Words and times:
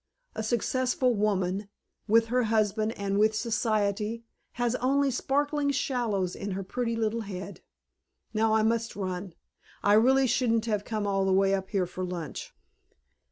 A 0.33 0.41
successful 0.41 1.13
woman 1.13 1.69
with 2.07 2.29
her 2.29 2.45
husband 2.45 2.93
and 2.93 3.19
with 3.19 3.35
Society 3.35 4.25
has 4.53 4.73
only 4.77 5.11
sparkling 5.11 5.69
shallows 5.69 6.35
in 6.35 6.53
her 6.53 6.63
pretty 6.63 6.95
little 6.95 7.21
head. 7.21 7.61
Now, 8.33 8.55
I 8.55 8.63
must 8.63 8.95
run. 8.95 9.35
I 9.83 9.93
really 9.93 10.25
shouldn't 10.25 10.65
have 10.65 10.85
come 10.85 11.05
all 11.05 11.23
the 11.23 11.31
way 11.31 11.53
up 11.53 11.69
here 11.69 11.85
for 11.85 12.03
lunch." 12.03 12.51